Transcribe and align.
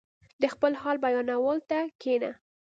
•د 0.41 0.43
خپل 0.53 0.71
حال 0.81 0.97
بیانولو 1.05 1.55
ته 1.69 1.79
کښېنه. 2.01 2.31